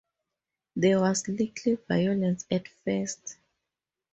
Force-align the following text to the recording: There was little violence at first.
There 0.75 0.99
was 0.99 1.27
little 1.27 1.77
violence 1.87 2.47
at 2.49 2.65
first. 2.83 3.37